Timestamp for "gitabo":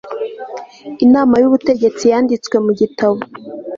2.79-3.17